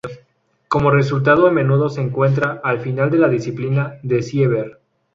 [0.67, 4.79] Como resultado, a menudo se encuentra al final de la disciplina de Sieber.